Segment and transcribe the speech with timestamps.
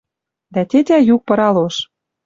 [0.53, 1.75] Дӓ тетя юк пыра лош.